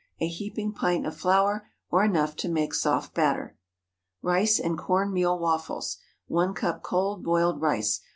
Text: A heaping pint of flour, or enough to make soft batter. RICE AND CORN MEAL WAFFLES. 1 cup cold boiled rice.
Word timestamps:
A 0.19 0.27
heaping 0.27 0.73
pint 0.73 1.05
of 1.05 1.15
flour, 1.15 1.69
or 1.91 2.03
enough 2.03 2.35
to 2.37 2.49
make 2.49 2.73
soft 2.73 3.13
batter. 3.13 3.55
RICE 4.23 4.57
AND 4.59 4.75
CORN 4.79 5.13
MEAL 5.13 5.37
WAFFLES. 5.37 5.97
1 6.25 6.55
cup 6.55 6.81
cold 6.81 7.23
boiled 7.23 7.61
rice. 7.61 7.99